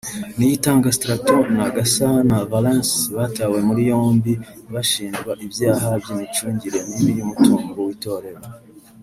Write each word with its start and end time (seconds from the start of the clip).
Niyitanga 0.37 0.87
Straton 0.97 1.45
na 1.59 1.65
Gasana 1.75 2.37
Valens 2.51 2.89
batawe 3.15 3.57
muri 3.67 3.81
yombi 3.91 4.31
bashinjwa 4.73 5.31
ibyaha 5.45 5.87
by’imicungire 6.01 6.79
mibi 6.89 7.11
y’umutungo 7.19 7.75
w’itorero 7.87 8.41